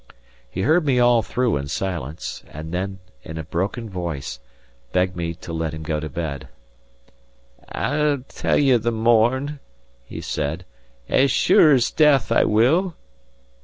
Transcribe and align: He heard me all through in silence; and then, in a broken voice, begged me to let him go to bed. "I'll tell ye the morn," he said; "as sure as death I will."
He 0.49 0.63
heard 0.63 0.83
me 0.83 0.97
all 0.97 1.21
through 1.21 1.57
in 1.57 1.67
silence; 1.67 2.43
and 2.51 2.71
then, 2.73 2.97
in 3.21 3.37
a 3.37 3.43
broken 3.43 3.87
voice, 3.87 4.39
begged 4.93 5.15
me 5.15 5.35
to 5.35 5.53
let 5.53 5.75
him 5.75 5.83
go 5.83 5.99
to 5.99 6.09
bed. 6.09 6.47
"I'll 7.71 8.23
tell 8.27 8.57
ye 8.57 8.75
the 8.77 8.91
morn," 8.91 9.59
he 10.03 10.19
said; 10.19 10.65
"as 11.07 11.29
sure 11.29 11.73
as 11.73 11.91
death 11.91 12.31
I 12.31 12.45
will." 12.45 12.95